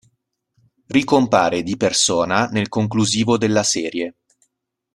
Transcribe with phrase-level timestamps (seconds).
[0.87, 4.15] Ricompare di persona nel conclusivo della serie.